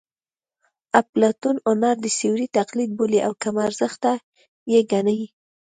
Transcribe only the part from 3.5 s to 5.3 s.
ارزښته یې ګڼي